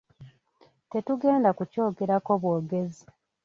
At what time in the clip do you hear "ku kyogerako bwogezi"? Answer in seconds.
1.57-3.03